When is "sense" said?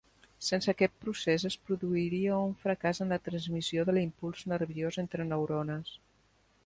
0.45-0.69